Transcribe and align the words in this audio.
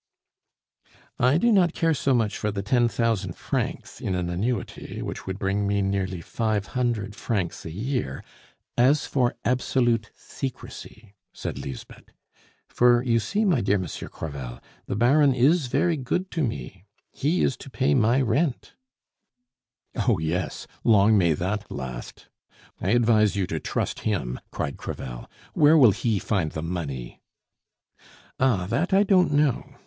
"I 1.19 1.37
do 1.37 1.51
not 1.51 1.73
care 1.75 1.93
so 1.93 2.15
much 2.15 2.35
for 2.35 2.49
the 2.49 2.63
ten 2.63 2.87
thousand 2.89 3.35
francs 3.35 4.01
in 4.01 4.15
an 4.15 4.31
annuity, 4.31 5.03
which 5.03 5.27
would 5.27 5.37
bring 5.37 5.67
me 5.67 5.83
nearly 5.83 6.21
five 6.21 6.65
hundred 6.73 7.13
francs 7.15 7.65
a 7.67 7.71
year, 7.71 8.23
as 8.75 9.05
for 9.05 9.35
absolute 9.45 10.09
secrecy," 10.15 11.13
said 11.33 11.59
Lisbeth. 11.59 12.05
"For, 12.67 13.03
you 13.03 13.19
see, 13.19 13.45
my 13.45 13.61
dear 13.61 13.77
Monsieur 13.77 14.09
Crevel, 14.09 14.59
the 14.87 14.95
Baron 14.95 15.35
is 15.35 15.67
very 15.67 15.97
good 15.97 16.31
to 16.31 16.41
me; 16.41 16.83
he 17.11 17.43
is 17.43 17.55
to 17.57 17.69
pay 17.69 17.93
my 17.93 18.19
rent" 18.21 18.73
"Oh 20.07 20.17
yes, 20.17 20.65
long 20.83 21.15
may 21.15 21.33
that 21.33 21.69
last! 21.69 22.27
I 22.81 22.89
advise 22.89 23.35
you 23.35 23.45
to 23.45 23.59
trust 23.59 23.99
him," 23.99 24.39
cried 24.49 24.77
Crevel. 24.77 25.29
"Where 25.53 25.77
will 25.77 25.91
he 25.91 26.17
find 26.17 26.53
the 26.53 26.63
money?" 26.63 27.21
"Ah, 28.39 28.65
that 28.65 28.93
I 28.95 29.03
don't 29.03 29.31
know. 29.31 29.75